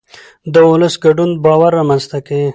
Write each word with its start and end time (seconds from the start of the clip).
د 0.53 0.55
ولس 0.69 0.95
ګډون 1.03 1.29
باور 1.43 1.71
رامنځته 1.79 2.17
کوي 2.27 2.47